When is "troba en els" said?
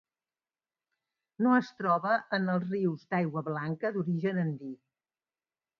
1.81-2.67